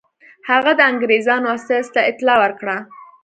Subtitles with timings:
[0.49, 2.77] هغه د انګرېزانو استازي ته اطلاع ورکړه.